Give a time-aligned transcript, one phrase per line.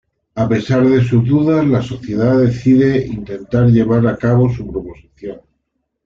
[0.33, 5.37] A pesar de sus dudas, la sociedad decide intentar llevar a cabo su proposición.